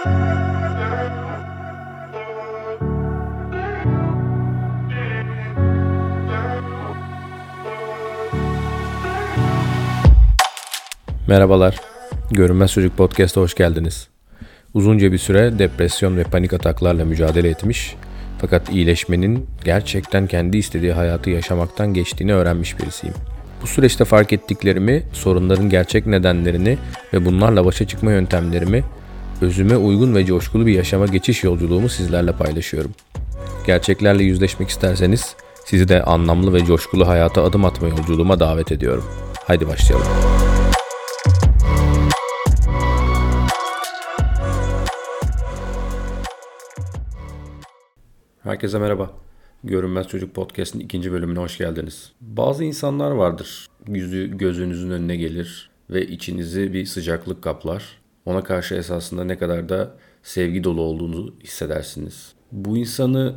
Merhabalar. 0.00 0.20
Görünmez 12.30 12.72
Çocuk 12.72 12.96
Podcast'a 12.96 13.40
hoş 13.40 13.54
geldiniz. 13.54 14.08
Uzunca 14.74 15.12
bir 15.12 15.18
süre 15.18 15.58
depresyon 15.58 16.16
ve 16.16 16.24
panik 16.24 16.52
ataklarla 16.52 17.04
mücadele 17.04 17.48
etmiş 17.48 17.96
fakat 18.38 18.70
iyileşmenin 18.70 19.46
gerçekten 19.64 20.26
kendi 20.26 20.56
istediği 20.56 20.92
hayatı 20.92 21.30
yaşamaktan 21.30 21.94
geçtiğini 21.94 22.34
öğrenmiş 22.34 22.78
birisiyim. 22.78 23.14
Bu 23.62 23.66
süreçte 23.66 24.04
fark 24.04 24.32
ettiklerimi, 24.32 25.02
sorunların 25.12 25.68
gerçek 25.70 26.06
nedenlerini 26.06 26.78
ve 27.12 27.24
bunlarla 27.24 27.64
başa 27.64 27.86
çıkma 27.86 28.12
yöntemlerimi, 28.12 28.84
özüme 29.40 29.76
uygun 29.76 30.14
ve 30.14 30.26
coşkulu 30.26 30.66
bir 30.66 30.72
yaşama 30.72 31.06
geçiş 31.06 31.44
yolculuğumu 31.44 31.88
sizlerle 31.88 32.32
paylaşıyorum. 32.32 32.90
Gerçeklerle 33.66 34.22
yüzleşmek 34.22 34.68
isterseniz 34.68 35.36
sizi 35.64 35.88
de 35.88 36.02
anlamlı 36.02 36.54
ve 36.54 36.64
coşkulu 36.64 37.08
hayata 37.08 37.42
adım 37.42 37.64
atma 37.64 37.88
yolculuğuma 37.88 38.40
davet 38.40 38.72
ediyorum. 38.72 39.04
Haydi 39.46 39.68
başlayalım. 39.68 40.06
Herkese 48.42 48.78
merhaba. 48.78 49.10
Görünmez 49.64 50.08
Çocuk 50.08 50.34
Podcast'ın 50.34 50.80
ikinci 50.80 51.12
bölümüne 51.12 51.38
hoş 51.38 51.58
geldiniz. 51.58 52.12
Bazı 52.20 52.64
insanlar 52.64 53.10
vardır. 53.10 53.66
Yüzü 53.88 54.38
gözünüzün 54.38 54.90
önüne 54.90 55.16
gelir 55.16 55.70
ve 55.90 56.06
içinizi 56.06 56.72
bir 56.72 56.86
sıcaklık 56.86 57.42
kaplar. 57.42 57.99
Ona 58.26 58.44
karşı 58.44 58.74
esasında 58.74 59.24
ne 59.24 59.38
kadar 59.38 59.68
da 59.68 59.94
sevgi 60.22 60.64
dolu 60.64 60.80
olduğunu 60.82 61.34
hissedersiniz. 61.44 62.32
Bu 62.52 62.76
insanı 62.76 63.34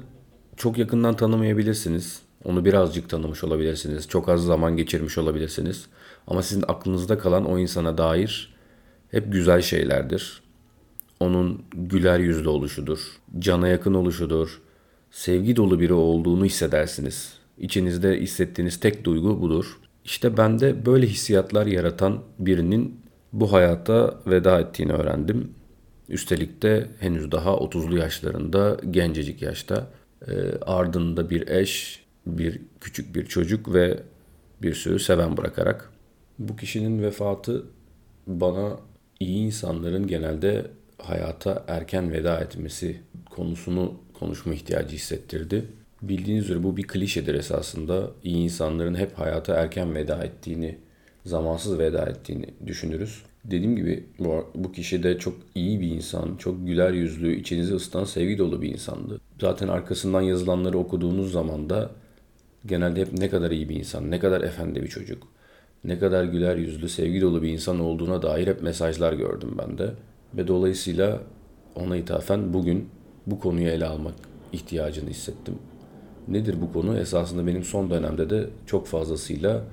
çok 0.58 0.78
yakından 0.78 1.16
tanımayabilirsiniz. 1.16 2.22
Onu 2.44 2.66
birazcık 2.66 3.10
tanımış 3.10 3.44
olabilirsiniz. 3.44 4.08
Çok 4.08 4.30
az 4.30 4.46
zaman 4.46 4.78
geçirmiş 4.78 5.18
olabilirsiniz. 5.18 5.86
Ama 6.28 6.44
sizin 6.44 6.64
aklınızda 6.68 7.18
kalan 7.18 7.46
o 7.46 7.60
insana 7.60 7.98
dair 7.98 8.54
hep 9.12 9.32
güzel 9.32 9.62
şeylerdir. 9.62 10.44
Onun 11.20 11.62
güler 11.74 12.20
yüzlü 12.20 12.50
oluşudur, 12.50 13.00
cana 13.40 13.68
yakın 13.68 13.94
oluşudur, 13.94 14.62
sevgi 15.12 15.56
dolu 15.56 15.80
biri 15.80 15.94
olduğunu 15.94 16.46
hissedersiniz. 16.46 17.34
İçinizde 17.58 18.22
hissettiğiniz 18.22 18.80
tek 18.80 19.04
duygu 19.04 19.42
budur. 19.42 19.80
İşte 20.06 20.38
bende 20.38 20.86
böyle 20.86 21.08
hissiyatlar 21.08 21.66
yaratan 21.66 22.20
birinin 22.40 23.03
bu 23.34 23.54
hayata 23.54 24.20
veda 24.28 24.60
ettiğini 24.60 24.92
öğrendim. 24.92 25.52
Üstelik 26.10 26.62
de 26.62 26.88
henüz 27.00 27.32
daha 27.32 27.50
30'lu 27.50 27.98
yaşlarında, 27.98 28.78
gencecik 28.92 29.42
yaşta. 29.42 29.88
E, 30.28 30.34
ardında 30.62 31.30
bir 31.30 31.48
eş, 31.48 32.04
bir 32.28 32.62
küçük 32.82 33.16
bir 33.16 33.26
çocuk 33.26 33.74
ve 33.74 34.00
bir 34.62 34.74
sürü 34.74 35.00
seven 35.00 35.38
bırakarak. 35.38 35.90
Bu 36.40 36.56
kişinin 36.56 37.04
vefatı 37.04 37.66
bana 38.28 38.78
iyi 39.20 39.46
insanların 39.46 40.08
genelde 40.08 40.66
hayata 40.98 41.64
erken 41.68 42.12
veda 42.12 42.40
etmesi 42.40 43.02
konusunu 43.30 43.94
konuşma 44.20 44.54
ihtiyacı 44.54 44.96
hissettirdi. 44.96 45.66
Bildiğiniz 46.02 46.46
üzere 46.46 46.64
bu 46.64 46.78
bir 46.78 46.88
klişedir 46.88 47.36
esasında. 47.36 48.12
İyi 48.24 48.44
insanların 48.44 48.96
hep 48.96 49.20
hayata 49.20 49.54
erken 49.54 49.96
veda 49.96 50.24
ettiğini, 50.24 50.78
zamansız 51.26 51.80
veda 51.80 52.06
ettiğini 52.06 52.46
düşünürüz. 52.68 53.24
Dediğim 53.46 53.76
gibi 53.76 54.06
bu, 54.20 54.52
bu 54.56 54.72
kişi 54.72 55.04
de 55.04 55.18
çok 55.18 55.34
iyi 55.56 55.82
bir 55.82 55.88
insan, 55.88 56.36
çok 56.36 56.68
güler 56.68 56.92
yüzlü, 56.92 57.36
içinizi 57.36 57.74
ısıtan 57.74 58.04
sevgi 58.04 58.38
dolu 58.38 58.62
bir 58.62 58.70
insandı. 58.70 59.22
Zaten 59.42 59.68
arkasından 59.68 60.22
yazılanları 60.22 60.78
okuduğunuz 60.78 61.32
zaman 61.32 61.70
da 61.70 61.92
genelde 62.66 63.02
hep 63.02 63.14
ne 63.14 63.30
kadar 63.30 63.52
iyi 63.52 63.70
bir 63.70 63.76
insan, 63.76 64.12
ne 64.12 64.20
kadar 64.20 64.42
efendi 64.42 64.84
bir 64.84 64.88
çocuk, 64.88 65.28
ne 65.84 66.00
kadar 66.00 66.24
güler 66.24 66.56
yüzlü, 66.56 66.90
sevgi 66.90 67.22
dolu 67.22 67.42
bir 67.42 67.50
insan 67.50 67.80
olduğuna 67.80 68.22
dair 68.22 68.48
hep 68.48 68.62
mesajlar 68.62 69.14
gördüm 69.14 69.56
ben 69.58 69.78
de. 69.78 69.92
Ve 70.38 70.48
dolayısıyla 70.48 71.22
ona 71.76 71.98
ithafen 71.98 72.54
bugün 72.54 72.90
bu 73.28 73.40
konuyu 73.40 73.68
ele 73.68 73.86
almak 73.86 74.16
ihtiyacını 74.54 75.10
hissettim. 75.10 75.56
Nedir 76.28 76.56
bu 76.62 76.74
konu? 76.74 76.98
Esasında 76.98 77.48
benim 77.48 77.64
son 77.64 77.90
dönemde 77.90 78.30
de 78.30 78.50
çok 78.66 78.88
fazlasıyla 78.88 79.64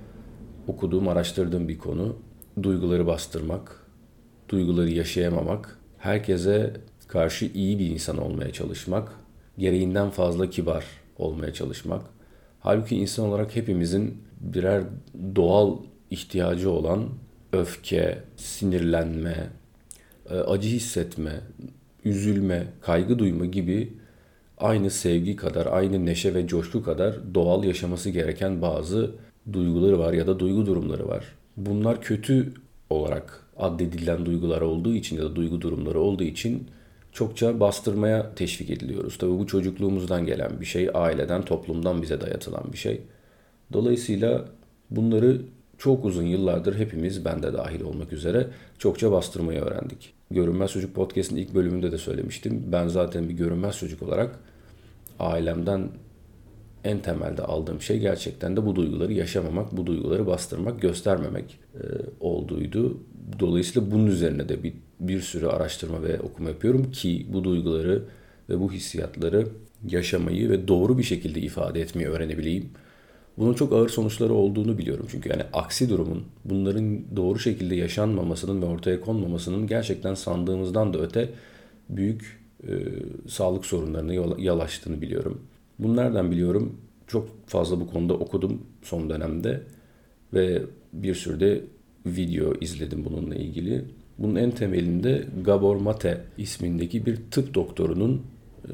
okuduğum, 0.66 1.08
araştırdığım 1.08 1.68
bir 1.68 1.78
konu. 1.78 2.16
Duyguları 2.62 3.06
bastırmak, 3.06 3.86
duyguları 4.48 4.90
yaşayamamak, 4.90 5.78
herkese 5.98 6.72
karşı 7.08 7.46
iyi 7.54 7.78
bir 7.78 7.86
insan 7.86 8.18
olmaya 8.18 8.52
çalışmak, 8.52 9.12
gereğinden 9.58 10.10
fazla 10.10 10.50
kibar 10.50 10.84
olmaya 11.18 11.52
çalışmak. 11.52 12.02
Halbuki 12.60 12.96
insan 12.96 13.26
olarak 13.26 13.56
hepimizin 13.56 14.22
birer 14.40 14.82
doğal 15.36 15.76
ihtiyacı 16.10 16.70
olan 16.70 17.08
öfke, 17.52 18.18
sinirlenme, 18.36 19.50
e, 20.30 20.34
acı 20.34 20.68
hissetme, 20.68 21.40
üzülme, 22.04 22.66
kaygı 22.80 23.18
duyma 23.18 23.46
gibi 23.46 23.92
aynı 24.58 24.90
sevgi 24.90 25.36
kadar, 25.36 25.66
aynı 25.66 26.06
neşe 26.06 26.34
ve 26.34 26.46
coşku 26.46 26.82
kadar 26.82 27.34
doğal 27.34 27.64
yaşaması 27.64 28.10
gereken 28.10 28.62
bazı 28.62 29.10
duyguları 29.52 29.98
var 29.98 30.12
ya 30.12 30.26
da 30.26 30.38
duygu 30.38 30.66
durumları 30.66 31.08
var. 31.08 31.24
Bunlar 31.56 32.00
kötü 32.00 32.52
olarak 32.90 33.46
addedilen 33.56 34.26
duygular 34.26 34.60
olduğu 34.60 34.94
için 34.94 35.16
ya 35.16 35.22
da 35.22 35.36
duygu 35.36 35.60
durumları 35.60 36.00
olduğu 36.00 36.24
için 36.24 36.66
çokça 37.12 37.60
bastırmaya 37.60 38.34
teşvik 38.34 38.70
ediliyoruz. 38.70 39.18
Tabii 39.18 39.38
bu 39.38 39.46
çocukluğumuzdan 39.46 40.26
gelen 40.26 40.60
bir 40.60 40.66
şey, 40.66 40.90
aileden, 40.94 41.42
toplumdan 41.42 42.02
bize 42.02 42.20
dayatılan 42.20 42.64
bir 42.72 42.78
şey. 42.78 43.00
Dolayısıyla 43.72 44.44
bunları 44.90 45.42
çok 45.78 46.04
uzun 46.04 46.22
yıllardır 46.22 46.78
hepimiz, 46.78 47.24
ben 47.24 47.42
de 47.42 47.52
dahil 47.52 47.80
olmak 47.80 48.12
üzere 48.12 48.46
çokça 48.78 49.12
bastırmayı 49.12 49.60
öğrendik. 49.60 50.12
Görünmez 50.30 50.70
Çocuk 50.70 50.94
Podcast'ın 50.94 51.36
ilk 51.36 51.54
bölümünde 51.54 51.92
de 51.92 51.98
söylemiştim. 51.98 52.64
Ben 52.66 52.88
zaten 52.88 53.28
bir 53.28 53.34
görünmez 53.34 53.78
çocuk 53.78 54.02
olarak 54.02 54.38
ailemden 55.18 55.88
en 56.84 57.00
temelde 57.00 57.42
aldığım 57.42 57.80
şey 57.82 57.98
gerçekten 57.98 58.56
de 58.56 58.66
bu 58.66 58.76
duyguları 58.76 59.12
yaşamamak, 59.12 59.76
bu 59.76 59.86
duyguları 59.86 60.26
bastırmak, 60.26 60.82
göstermemek 60.82 61.58
e, 61.74 61.84
olduğuydu. 62.20 62.96
Dolayısıyla 63.38 63.90
bunun 63.90 64.06
üzerine 64.06 64.48
de 64.48 64.62
bir, 64.62 64.72
bir 65.00 65.20
sürü 65.20 65.46
araştırma 65.46 66.02
ve 66.02 66.20
okuma 66.20 66.48
yapıyorum 66.48 66.90
ki 66.90 67.26
bu 67.32 67.44
duyguları 67.44 68.02
ve 68.48 68.60
bu 68.60 68.72
hissiyatları 68.72 69.46
yaşamayı 69.88 70.50
ve 70.50 70.68
doğru 70.68 70.98
bir 70.98 71.02
şekilde 71.02 71.40
ifade 71.40 71.80
etmeyi 71.80 72.08
öğrenebileyim. 72.08 72.70
Bunun 73.38 73.54
çok 73.54 73.72
ağır 73.72 73.88
sonuçları 73.88 74.34
olduğunu 74.34 74.78
biliyorum. 74.78 75.06
Çünkü 75.10 75.28
yani 75.28 75.42
aksi 75.52 75.88
durumun 75.88 76.24
bunların 76.44 77.16
doğru 77.16 77.38
şekilde 77.38 77.74
yaşanmamasının 77.74 78.62
ve 78.62 78.66
ortaya 78.66 79.00
konmamasının 79.00 79.66
gerçekten 79.66 80.14
sandığımızdan 80.14 80.94
da 80.94 80.98
öte 80.98 81.28
büyük 81.88 82.40
e, 82.68 82.72
sağlık 83.28 83.66
sorunlarına 83.66 84.14
yol, 84.14 84.38
yol 84.38 84.60
açtığını 84.60 85.02
biliyorum. 85.02 85.40
Bunu 85.82 85.96
nereden 85.96 86.30
biliyorum? 86.30 86.76
Çok 87.06 87.48
fazla 87.48 87.80
bu 87.80 87.90
konuda 87.90 88.14
okudum 88.14 88.62
son 88.82 89.10
dönemde 89.10 89.62
ve 90.34 90.62
bir 90.92 91.14
sürü 91.14 91.40
de 91.40 91.64
video 92.06 92.54
izledim 92.60 93.04
bununla 93.04 93.34
ilgili. 93.34 93.84
Bunun 94.18 94.36
en 94.36 94.50
temelinde 94.50 95.26
Gabor 95.44 95.76
Mate 95.76 96.24
ismindeki 96.38 97.06
bir 97.06 97.18
tıp 97.30 97.54
doktorunun 97.54 98.22
e, 98.64 98.70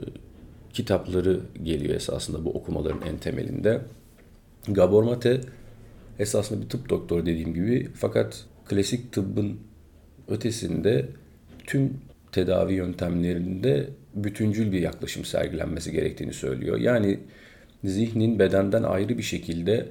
kitapları 0.72 1.40
geliyor 1.62 1.94
esasında 1.94 2.44
bu 2.44 2.50
okumaların 2.50 3.00
en 3.08 3.18
temelinde. 3.18 3.80
Gabor 4.68 5.02
Mate 5.02 5.40
esasında 6.18 6.62
bir 6.62 6.68
tıp 6.68 6.88
doktoru 6.90 7.26
dediğim 7.26 7.54
gibi 7.54 7.88
fakat 7.94 8.44
klasik 8.68 9.12
tıbbın 9.12 9.56
ötesinde 10.28 11.08
tüm 11.66 11.94
tedavi 12.36 12.74
yöntemlerinde 12.74 13.88
bütüncül 14.14 14.72
bir 14.72 14.80
yaklaşım 14.80 15.24
sergilenmesi 15.24 15.92
gerektiğini 15.92 16.32
söylüyor. 16.32 16.78
Yani 16.78 17.18
zihnin 17.84 18.38
bedenden 18.38 18.82
ayrı 18.82 19.18
bir 19.18 19.22
şekilde 19.22 19.86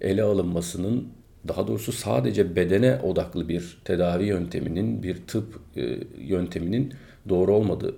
ele 0.00 0.22
alınmasının 0.22 1.08
daha 1.48 1.66
doğrusu 1.66 1.92
sadece 1.92 2.56
bedene 2.56 2.98
odaklı 3.02 3.48
bir 3.48 3.80
tedavi 3.84 4.24
yönteminin, 4.24 5.02
bir 5.02 5.16
tıp 5.26 5.60
e, 5.76 5.98
yönteminin 6.18 6.92
doğru 7.28 7.54
olmadığı 7.54 7.96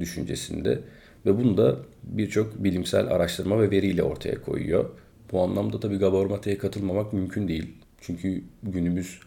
düşüncesinde 0.00 0.80
ve 1.26 1.38
bunu 1.38 1.56
da 1.56 1.76
birçok 2.02 2.64
bilimsel 2.64 3.06
araştırma 3.06 3.62
ve 3.62 3.70
veriyle 3.70 4.02
ortaya 4.02 4.42
koyuyor. 4.42 4.90
Bu 5.32 5.42
anlamda 5.42 5.80
tabii 5.80 5.96
Gabor 5.96 6.26
Mate'ye 6.26 6.58
katılmamak 6.58 7.12
mümkün 7.12 7.48
değil. 7.48 7.74
Çünkü 8.00 8.42
günümüz 8.62 9.20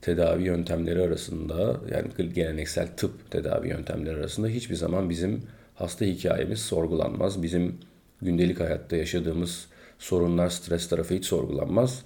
tedavi 0.00 0.44
yöntemleri 0.44 1.02
arasında 1.02 1.80
yani 1.90 2.32
geleneksel 2.34 2.88
tıp 2.96 3.30
tedavi 3.30 3.68
yöntemleri 3.68 4.16
arasında 4.16 4.48
hiçbir 4.48 4.74
zaman 4.74 5.10
bizim 5.10 5.42
hasta 5.74 6.04
hikayemiz 6.04 6.58
sorgulanmaz. 6.58 7.42
Bizim 7.42 7.78
gündelik 8.22 8.60
hayatta 8.60 8.96
yaşadığımız 8.96 9.66
sorunlar, 9.98 10.48
stres 10.48 10.88
tarafı 10.88 11.14
hiç 11.14 11.24
sorgulanmaz. 11.24 12.02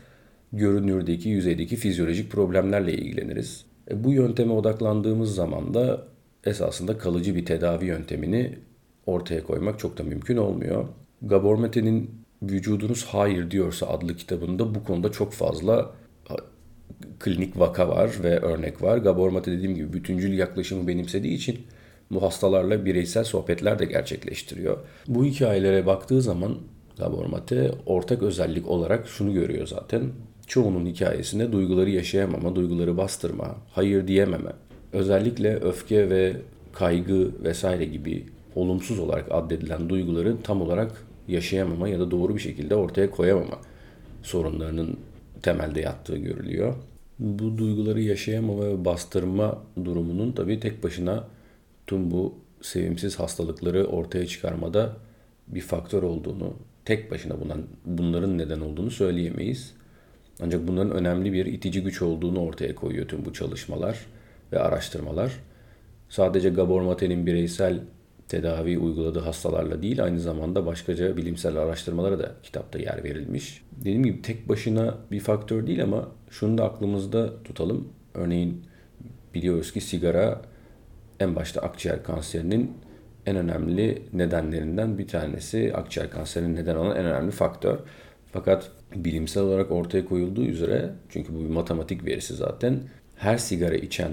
Görünürdeki, 0.53 1.29
yüzeydeki 1.29 1.77
fizyolojik 1.77 2.31
problemlerle 2.31 2.93
ilgileniriz. 2.93 3.65
E, 3.91 4.05
bu 4.05 4.13
yönteme 4.13 4.53
odaklandığımız 4.53 5.35
zaman 5.35 5.75
da 5.75 6.07
esasında 6.45 6.99
kalıcı 6.99 7.35
bir 7.35 7.45
tedavi 7.45 7.87
yöntemini 7.87 8.59
ortaya 9.07 9.45
koymak 9.45 9.79
çok 9.79 9.99
da 9.99 10.03
mümkün 10.03 10.37
olmuyor. 10.37 10.89
Gabor 11.23 11.57
Mate'nin 11.57 12.11
Vücudunuz 12.43 13.05
Hayır 13.05 13.51
Diyorsa 13.51 13.87
adlı 13.87 14.17
kitabında 14.17 14.75
bu 14.75 14.85
konuda 14.85 15.13
çok 15.13 15.33
fazla 15.33 15.91
klinik 17.21 17.59
vaka 17.59 17.89
var 17.89 18.11
ve 18.23 18.39
örnek 18.39 18.83
var. 18.83 18.99
Gabor 18.99 19.31
Mate 19.31 19.53
dediğim 19.53 19.75
gibi 19.75 19.93
bütüncül 19.93 20.39
yaklaşımı 20.39 20.89
benimsediği 20.89 21.35
için 21.35 21.59
bu 22.11 22.23
hastalarla 22.23 22.85
bireysel 22.85 23.25
sohbetler 23.25 23.79
de 23.79 23.85
gerçekleştiriyor. 23.85 24.79
Bu 25.09 25.25
hikayelere 25.25 25.87
baktığı 25.87 26.23
zaman 26.23 26.57
Gabor 26.99 27.27
Mate 27.27 27.71
ortak 27.87 28.23
özellik 28.23 28.69
olarak 28.69 29.09
şunu 29.09 29.35
görüyor 29.35 29.67
zaten. 29.67 30.03
Çoğunun 30.47 30.87
hikayesinde 30.87 31.53
duyguları 31.53 31.91
yaşayamama, 31.91 32.57
duyguları 32.57 32.97
bastırma, 32.97 33.57
hayır 33.73 34.09
diyememe, 34.09 34.51
özellikle 34.93 35.57
öfke 35.57 36.11
ve 36.11 36.37
kaygı 36.73 37.45
vesaire 37.45 37.85
gibi 37.85 38.27
olumsuz 38.55 38.99
olarak 38.99 39.27
addedilen 39.31 39.89
duyguları 39.89 40.43
tam 40.43 40.63
olarak 40.63 41.05
yaşayamama 41.29 41.89
ya 41.89 42.01
da 42.01 42.11
doğru 42.11 42.37
bir 42.37 42.41
şekilde 42.41 42.75
ortaya 42.75 43.11
koyamama 43.11 43.59
sorunlarının 44.23 44.97
temelde 45.43 45.81
yattığı 45.81 46.17
görülüyor. 46.17 46.75
Bu 47.21 47.59
duyguları 47.59 48.01
yaşayamama 48.01 48.67
ve 48.67 48.85
bastırma 48.85 49.63
durumunun 49.85 50.33
tabii 50.33 50.61
tek 50.61 50.85
başına 50.85 51.25
tüm 51.87 52.11
bu 52.11 52.35
sevimsiz 52.63 53.19
hastalıkları 53.19 53.87
ortaya 53.87 54.27
çıkarmada 54.27 54.97
bir 55.49 55.61
faktör 55.61 56.03
olduğunu, 56.03 56.55
tek 56.85 57.11
başına 57.11 57.41
bundan, 57.41 57.63
bunların 57.85 58.39
neden 58.39 58.61
olduğunu 58.61 58.91
söyleyemeyiz. 58.91 59.75
Ancak 60.43 60.69
bunların 60.69 60.93
önemli 60.93 61.33
bir 61.33 61.47
itici 61.47 61.83
güç 61.83 62.03
olduğunu 62.03 62.41
ortaya 62.41 62.75
koyuyor 62.75 63.09
tüm 63.09 63.25
bu 63.25 63.33
çalışmalar 63.33 64.07
ve 64.53 64.59
araştırmalar. 64.59 65.33
Sadece 66.09 66.51
Gabor 66.51 66.83
Mate'nin 66.83 67.27
bireysel 67.27 67.81
tedavi 68.31 68.79
uyguladığı 68.79 69.21
hastalarla 69.21 69.83
değil 69.83 70.05
aynı 70.05 70.21
zamanda 70.21 70.67
başkaca 70.67 71.17
bilimsel 71.17 71.57
araştırmalara 71.57 72.19
da 72.19 72.33
kitapta 72.43 72.79
yer 72.79 73.05
verilmiş. 73.05 73.63
Dediğim 73.81 74.05
gibi 74.05 74.23
tek 74.23 74.49
başına 74.49 74.95
bir 75.11 75.21
faktör 75.21 75.67
değil 75.67 75.83
ama 75.83 76.09
şunu 76.31 76.59
da 76.59 76.65
aklımızda 76.65 77.43
tutalım. 77.43 77.89
Örneğin 78.15 78.65
biliyoruz 79.35 79.73
ki 79.73 79.81
sigara 79.81 80.43
en 81.21 81.37
başta 81.37 81.61
akciğer 81.61 82.03
kanserinin 82.03 82.73
en 83.27 83.37
önemli 83.37 84.03
nedenlerinden 84.13 84.99
bir 84.99 85.09
tanesi. 85.09 85.73
Akciğer 85.75 86.11
kanserinin 86.11 86.57
neden 86.57 86.77
olan 86.77 86.97
en 86.97 87.05
önemli 87.05 87.31
faktör. 87.31 87.79
Fakat 88.33 88.71
bilimsel 88.95 89.43
olarak 89.43 89.71
ortaya 89.71 90.05
koyulduğu 90.05 90.45
üzere 90.45 90.91
çünkü 91.09 91.35
bu 91.35 91.39
bir 91.39 91.51
matematik 91.51 92.05
verisi 92.05 92.35
zaten 92.35 92.81
her 93.17 93.39
sigara 93.39 93.77
içen 93.77 94.11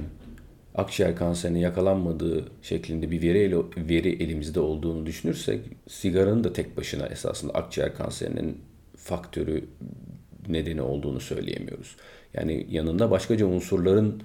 akciğer 0.78 1.16
kanserine 1.16 1.60
yakalanmadığı 1.60 2.46
şeklinde 2.62 3.12
bir 3.12 3.22
veri, 3.22 3.58
veri 3.78 4.24
elimizde 4.24 4.60
olduğunu 4.60 5.06
düşünürsek 5.06 5.62
sigaranın 5.88 6.44
da 6.44 6.54
tek 6.54 6.78
başına 6.78 7.06
esasında 7.06 7.54
akciğer 7.54 7.96
kanserinin 7.96 8.58
faktörü 8.98 9.66
nedeni 10.48 10.82
olduğunu 10.82 11.20
söyleyemiyoruz. 11.20 11.96
Yani 12.34 12.68
yanında 12.70 13.12
başkaca 13.12 13.46
unsurların 13.46 14.24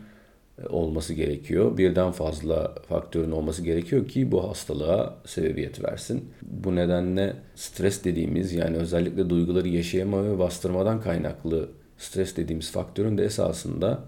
e, 0.62 0.66
olması 0.66 1.14
gerekiyor. 1.14 1.78
Birden 1.78 2.12
fazla 2.12 2.74
faktörün 2.88 3.30
olması 3.30 3.62
gerekiyor 3.62 4.08
ki 4.08 4.32
bu 4.32 4.48
hastalığa 4.48 5.16
sebebiyet 5.26 5.84
versin. 5.84 6.30
Bu 6.42 6.76
nedenle 6.76 7.36
stres 7.54 8.04
dediğimiz 8.04 8.52
yani 8.52 8.76
özellikle 8.76 9.30
duyguları 9.30 9.68
yaşayama 9.68 10.24
ve 10.24 10.38
bastırmadan 10.38 11.00
kaynaklı 11.00 11.68
stres 11.98 12.36
dediğimiz 12.36 12.72
faktörün 12.72 13.18
de 13.18 13.24
esasında 13.24 14.04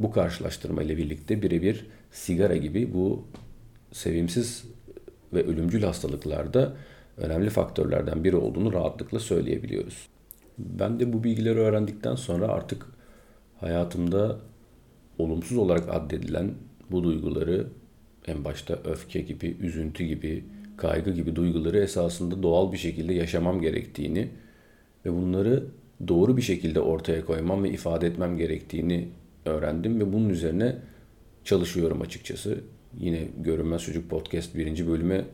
bu 0.00 0.10
karşılaştırma 0.10 0.82
ile 0.82 0.96
birlikte 0.96 1.42
birebir 1.42 1.86
sigara 2.10 2.56
gibi 2.56 2.94
bu 2.94 3.24
sevimsiz 3.92 4.64
ve 5.32 5.44
ölümcül 5.46 5.82
hastalıklarda 5.82 6.76
önemli 7.16 7.50
faktörlerden 7.50 8.24
biri 8.24 8.36
olduğunu 8.36 8.72
rahatlıkla 8.72 9.18
söyleyebiliyoruz. 9.18 10.08
Ben 10.58 11.00
de 11.00 11.12
bu 11.12 11.24
bilgileri 11.24 11.58
öğrendikten 11.58 12.14
sonra 12.14 12.48
artık 12.48 12.86
hayatımda 13.60 14.38
olumsuz 15.18 15.58
olarak 15.58 15.88
addedilen 15.94 16.54
bu 16.90 17.04
duyguları 17.04 17.66
en 18.26 18.44
başta 18.44 18.78
öfke 18.84 19.20
gibi, 19.20 19.56
üzüntü 19.60 20.04
gibi, 20.04 20.44
kaygı 20.76 21.10
gibi 21.10 21.36
duyguları 21.36 21.78
esasında 21.78 22.42
doğal 22.42 22.72
bir 22.72 22.78
şekilde 22.78 23.14
yaşamam 23.14 23.60
gerektiğini 23.60 24.28
ve 25.06 25.12
bunları 25.12 25.64
doğru 26.08 26.36
bir 26.36 26.42
şekilde 26.42 26.80
ortaya 26.80 27.24
koymam 27.24 27.64
ve 27.64 27.70
ifade 27.70 28.06
etmem 28.06 28.36
gerektiğini 28.36 29.08
öğrendim 29.46 30.00
ve 30.00 30.12
bunun 30.12 30.28
üzerine 30.28 30.76
çalışıyorum 31.44 32.00
açıkçası. 32.00 32.58
Yine 32.98 33.28
Görünmez 33.38 33.82
Çocuk 33.82 34.10
Podcast 34.10 34.54
birinci 34.54 34.88
bölüme 34.88 35.24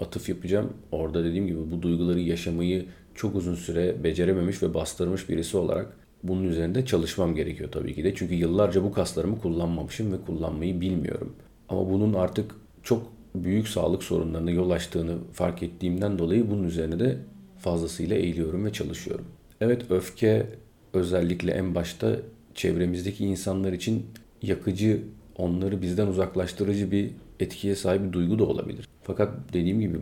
atıf 0.00 0.28
yapacağım. 0.28 0.72
Orada 0.92 1.24
dediğim 1.24 1.46
gibi 1.46 1.70
bu 1.70 1.82
duyguları 1.82 2.20
yaşamayı 2.20 2.86
çok 3.14 3.34
uzun 3.34 3.54
süre 3.54 4.04
becerememiş 4.04 4.62
ve 4.62 4.74
bastırmış 4.74 5.28
birisi 5.28 5.56
olarak 5.56 5.96
bunun 6.22 6.44
üzerinde 6.44 6.86
çalışmam 6.86 7.34
gerekiyor 7.34 7.72
tabii 7.72 7.94
ki 7.94 8.04
de. 8.04 8.14
Çünkü 8.14 8.34
yıllarca 8.34 8.84
bu 8.84 8.92
kaslarımı 8.92 9.40
kullanmamışım 9.40 10.12
ve 10.12 10.16
kullanmayı 10.26 10.80
bilmiyorum. 10.80 11.36
Ama 11.68 11.90
bunun 11.90 12.14
artık 12.14 12.54
çok 12.82 13.12
büyük 13.34 13.68
sağlık 13.68 14.02
sorunlarına 14.02 14.50
yol 14.50 14.70
açtığını 14.70 15.18
fark 15.32 15.62
ettiğimden 15.62 16.18
dolayı 16.18 16.50
bunun 16.50 16.64
üzerine 16.64 17.00
de 17.00 17.18
fazlasıyla 17.58 18.16
eğiliyorum 18.16 18.64
ve 18.64 18.72
çalışıyorum. 18.72 19.24
Evet 19.60 19.90
öfke 19.90 20.46
özellikle 20.92 21.52
en 21.52 21.74
başta 21.74 22.16
çevremizdeki 22.56 23.24
insanlar 23.24 23.72
için 23.72 24.06
yakıcı, 24.42 25.02
onları 25.36 25.82
bizden 25.82 26.06
uzaklaştırıcı 26.06 26.90
bir 26.90 27.10
etkiye 27.40 27.74
sahip 27.74 28.02
bir 28.02 28.12
duygu 28.12 28.38
da 28.38 28.44
olabilir. 28.44 28.88
Fakat 29.02 29.34
dediğim 29.52 29.80
gibi 29.80 29.98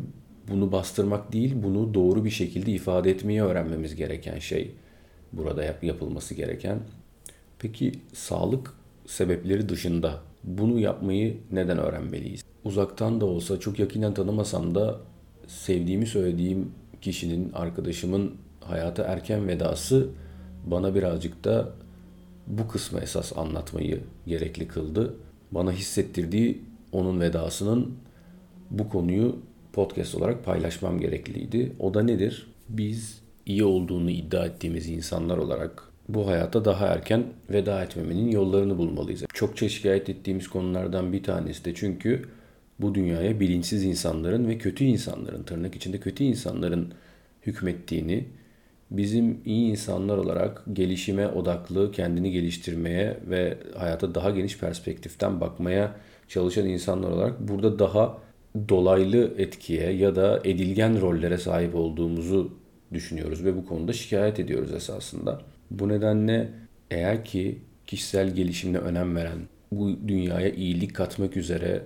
bunu 0.50 0.72
bastırmak 0.72 1.32
değil, 1.32 1.54
bunu 1.62 1.94
doğru 1.94 2.24
bir 2.24 2.30
şekilde 2.30 2.72
ifade 2.72 3.10
etmeyi 3.10 3.42
öğrenmemiz 3.42 3.94
gereken 3.96 4.38
şey 4.38 4.70
burada 5.32 5.64
yap 5.64 5.84
yapılması 5.84 6.34
gereken. 6.34 6.78
Peki 7.58 7.92
sağlık 8.12 8.72
sebepleri 9.06 9.68
dışında 9.68 10.20
bunu 10.44 10.80
yapmayı 10.80 11.36
neden 11.52 11.78
öğrenmeliyiz? 11.78 12.44
Uzaktan 12.64 13.20
da 13.20 13.26
olsa 13.26 13.60
çok 13.60 13.78
yakinen 13.78 14.14
tanımasam 14.14 14.74
da 14.74 15.00
sevdiğimi 15.46 16.06
söylediğim 16.06 16.70
kişinin, 17.00 17.52
arkadaşımın 17.52 18.34
hayata 18.60 19.02
erken 19.02 19.48
vedası 19.48 20.08
bana 20.66 20.94
birazcık 20.94 21.44
da 21.44 21.72
bu 22.46 22.68
kısmı 22.68 23.00
esas 23.00 23.38
anlatmayı 23.38 24.00
gerekli 24.26 24.68
kıldı. 24.68 25.14
Bana 25.52 25.72
hissettirdiği 25.72 26.62
onun 26.92 27.20
vedasının 27.20 27.94
bu 28.70 28.88
konuyu 28.88 29.36
podcast 29.72 30.14
olarak 30.14 30.44
paylaşmam 30.44 31.00
gerekliydi. 31.00 31.72
O 31.78 31.94
da 31.94 32.02
nedir? 32.02 32.46
Biz 32.68 33.18
iyi 33.46 33.64
olduğunu 33.64 34.10
iddia 34.10 34.46
ettiğimiz 34.46 34.88
insanlar 34.88 35.38
olarak 35.38 35.88
bu 36.08 36.26
hayata 36.28 36.64
daha 36.64 36.86
erken 36.86 37.24
veda 37.50 37.84
etmemenin 37.84 38.30
yollarını 38.30 38.78
bulmalıyız. 38.78 39.24
Çokça 39.34 39.68
şikayet 39.68 40.08
ettiğimiz 40.08 40.48
konulardan 40.48 41.12
bir 41.12 41.22
tanesi 41.22 41.64
de 41.64 41.74
çünkü 41.74 42.22
bu 42.80 42.94
dünyaya 42.94 43.40
bilinçsiz 43.40 43.84
insanların 43.84 44.48
ve 44.48 44.58
kötü 44.58 44.84
insanların, 44.84 45.42
tırnak 45.42 45.74
içinde 45.74 46.00
kötü 46.00 46.24
insanların 46.24 46.92
hükmettiğini, 47.46 48.24
bizim 48.96 49.40
iyi 49.44 49.70
insanlar 49.70 50.18
olarak 50.18 50.62
gelişime 50.72 51.28
odaklı, 51.28 51.92
kendini 51.92 52.30
geliştirmeye 52.30 53.16
ve 53.26 53.58
hayata 53.76 54.14
daha 54.14 54.30
geniş 54.30 54.58
perspektiften 54.58 55.40
bakmaya 55.40 55.94
çalışan 56.28 56.66
insanlar 56.66 57.10
olarak 57.10 57.48
burada 57.48 57.78
daha 57.78 58.18
dolaylı 58.68 59.34
etkiye 59.38 59.90
ya 59.92 60.16
da 60.16 60.40
edilgen 60.44 61.00
rollere 61.00 61.38
sahip 61.38 61.74
olduğumuzu 61.74 62.52
düşünüyoruz 62.92 63.44
ve 63.44 63.56
bu 63.56 63.66
konuda 63.66 63.92
şikayet 63.92 64.40
ediyoruz 64.40 64.72
esasında. 64.74 65.40
Bu 65.70 65.88
nedenle 65.88 66.48
eğer 66.90 67.24
ki 67.24 67.58
kişisel 67.86 68.34
gelişimine 68.34 68.78
önem 68.78 69.16
veren, 69.16 69.38
bu 69.72 70.08
dünyaya 70.08 70.48
iyilik 70.48 70.94
katmak 70.94 71.36
üzere 71.36 71.82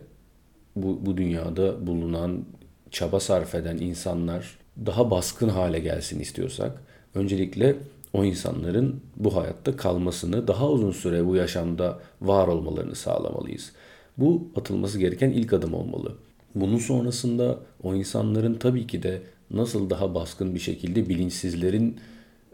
bu, 0.77 1.07
bu 1.07 1.17
dünyada 1.17 1.87
bulunan, 1.87 2.45
çaba 2.91 3.21
sarf 3.21 3.55
eden 3.55 3.77
insanlar 3.77 4.59
daha 4.87 5.11
baskın 5.11 5.49
hale 5.49 5.79
gelsin 5.79 6.21
istiyorsak 6.21 6.83
öncelikle 7.15 7.77
o 8.13 8.25
insanların 8.25 9.01
bu 9.17 9.37
hayatta 9.37 9.77
kalmasını, 9.77 10.49
daha 10.49 10.71
uzun 10.71 10.93
süre 10.93 11.27
bu 11.27 11.37
yaşamda 11.37 11.99
var 12.21 12.49
olmalarını 12.49 12.95
sağlamalıyız. 12.95 13.73
Bu 14.19 14.49
atılması 14.57 14.99
gereken 14.99 15.31
ilk 15.31 15.53
adım 15.53 15.75
olmalı. 15.75 16.15
Bunun 16.55 16.79
sonrasında 16.79 17.59
o 17.83 17.95
insanların 17.95 18.55
tabii 18.55 18.87
ki 18.87 19.03
de 19.03 19.23
nasıl 19.51 19.91
daha 19.91 20.15
baskın 20.15 20.55
bir 20.55 20.61
şekilde 20.61 21.09
bilinçsizlerin 21.09 21.97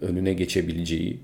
önüne 0.00 0.34
geçebileceği, 0.34 1.20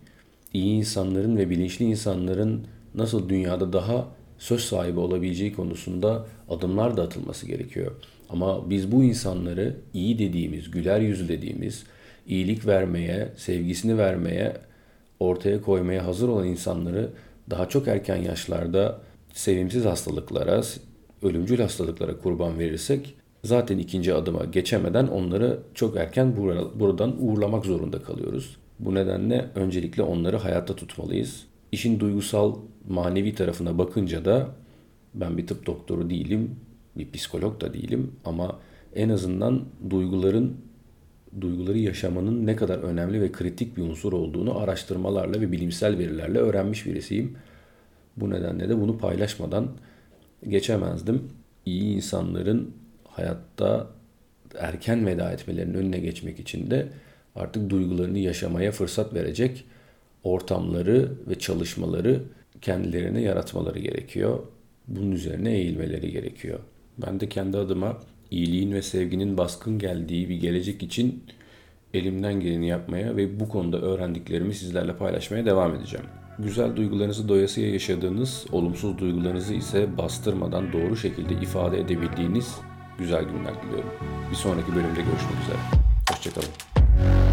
iyi 0.52 0.74
insanların 0.74 1.36
ve 1.36 1.50
bilinçli 1.50 1.84
insanların 1.84 2.66
nasıl 2.94 3.28
dünyada 3.28 3.72
daha 3.72 4.08
söz 4.38 4.60
sahibi 4.60 5.00
olabileceği 5.00 5.52
konusunda 5.52 6.26
adımlar 6.48 6.96
da 6.96 7.02
atılması 7.02 7.46
gerekiyor. 7.46 7.92
Ama 8.30 8.70
biz 8.70 8.92
bu 8.92 9.04
insanları 9.04 9.76
iyi 9.94 10.18
dediğimiz, 10.18 10.70
güler 10.70 11.00
yüzlü 11.00 11.28
dediğimiz, 11.28 11.84
iyilik 12.30 12.66
vermeye, 12.66 13.28
sevgisini 13.36 13.98
vermeye, 13.98 14.56
ortaya 15.20 15.62
koymaya 15.62 16.06
hazır 16.06 16.28
olan 16.28 16.46
insanları 16.46 17.10
daha 17.50 17.68
çok 17.68 17.88
erken 17.88 18.16
yaşlarda 18.16 19.00
sevimsiz 19.32 19.84
hastalıklara, 19.84 20.62
ölümcül 21.22 21.60
hastalıklara 21.60 22.18
kurban 22.18 22.58
verirsek 22.58 23.14
zaten 23.44 23.78
ikinci 23.78 24.14
adıma 24.14 24.44
geçemeden 24.44 25.06
onları 25.06 25.58
çok 25.74 25.96
erken 25.96 26.36
buradan 26.74 27.16
uğurlamak 27.18 27.66
zorunda 27.66 28.02
kalıyoruz. 28.02 28.56
Bu 28.78 28.94
nedenle 28.94 29.46
öncelikle 29.54 30.02
onları 30.02 30.36
hayatta 30.36 30.76
tutmalıyız. 30.76 31.46
İşin 31.72 32.00
duygusal, 32.00 32.56
manevi 32.88 33.34
tarafına 33.34 33.78
bakınca 33.78 34.24
da 34.24 34.48
ben 35.14 35.38
bir 35.38 35.46
tıp 35.46 35.66
doktoru 35.66 36.10
değilim, 36.10 36.56
bir 36.96 37.12
psikolog 37.12 37.60
da 37.60 37.74
değilim 37.74 38.12
ama 38.24 38.58
en 38.94 39.08
azından 39.08 39.64
duyguların 39.90 40.56
duyguları 41.40 41.78
yaşamanın 41.78 42.46
ne 42.46 42.56
kadar 42.56 42.78
önemli 42.78 43.20
ve 43.20 43.32
kritik 43.32 43.76
bir 43.76 43.82
unsur 43.82 44.12
olduğunu 44.12 44.58
araştırmalarla 44.58 45.40
ve 45.40 45.52
bilimsel 45.52 45.98
verilerle 45.98 46.38
öğrenmiş 46.38 46.86
birisiyim. 46.86 47.36
Bu 48.16 48.30
nedenle 48.30 48.68
de 48.68 48.80
bunu 48.80 48.98
paylaşmadan 48.98 49.68
geçemezdim. 50.48 51.22
İyi 51.66 51.94
insanların 51.96 52.74
hayatta 53.08 53.90
erken 54.58 55.06
veda 55.06 55.32
etmelerinin 55.32 55.74
önüne 55.74 55.98
geçmek 55.98 56.40
için 56.40 56.70
de 56.70 56.88
artık 57.36 57.70
duygularını 57.70 58.18
yaşamaya 58.18 58.72
fırsat 58.72 59.14
verecek 59.14 59.64
ortamları 60.24 61.12
ve 61.28 61.38
çalışmaları 61.38 62.22
kendilerine 62.60 63.20
yaratmaları 63.20 63.78
gerekiyor. 63.78 64.38
Bunun 64.88 65.12
üzerine 65.12 65.52
eğilmeleri 65.52 66.10
gerekiyor. 66.10 66.58
Ben 67.06 67.20
de 67.20 67.28
kendi 67.28 67.58
adıma 67.58 68.00
iyiliğin 68.30 68.72
ve 68.72 68.82
sevginin 68.82 69.38
baskın 69.38 69.78
geldiği 69.78 70.28
bir 70.28 70.36
gelecek 70.36 70.82
için 70.82 71.24
elimden 71.94 72.40
geleni 72.40 72.68
yapmaya 72.68 73.16
ve 73.16 73.40
bu 73.40 73.48
konuda 73.48 73.80
öğrendiklerimi 73.80 74.54
sizlerle 74.54 74.96
paylaşmaya 74.96 75.46
devam 75.46 75.74
edeceğim. 75.74 76.06
Güzel 76.38 76.76
duygularınızı 76.76 77.28
doyasıya 77.28 77.72
yaşadığınız, 77.72 78.46
olumsuz 78.52 78.98
duygularınızı 78.98 79.54
ise 79.54 79.98
bastırmadan 79.98 80.72
doğru 80.72 80.96
şekilde 80.96 81.34
ifade 81.34 81.80
edebildiğiniz 81.80 82.54
güzel 82.98 83.24
günler 83.24 83.62
diliyorum. 83.62 83.90
Bir 84.30 84.36
sonraki 84.36 84.74
bölümde 84.74 85.00
görüşmek 85.00 85.42
üzere. 85.44 85.58
Hoşçakalın. 86.10 87.29